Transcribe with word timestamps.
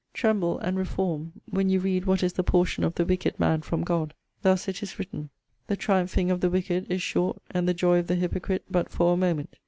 Tremble 0.15 0.57
and 0.57 0.79
reform, 0.79 1.31
when 1.51 1.69
you 1.69 1.79
read 1.79 2.05
what 2.05 2.23
is 2.23 2.33
the 2.33 2.43
portion 2.43 2.83
of 2.83 2.95
the 2.95 3.05
wicked 3.05 3.39
man 3.39 3.61
from 3.61 3.83
God. 3.83 4.15
Thus 4.41 4.67
it 4.67 4.81
is 4.81 4.97
written: 4.97 5.29
'The 5.67 5.75
triumphing 5.77 6.31
of 6.31 6.41
the 6.41 6.49
wicked 6.49 6.89
is 6.91 7.03
short, 7.03 7.39
and 7.51 7.67
the 7.67 7.75
joy 7.75 7.99
of 7.99 8.07
the 8.07 8.15
hypocrite 8.15 8.63
but 8.67 8.89
for 8.89 9.13
a 9.13 9.17
moment. 9.17 9.55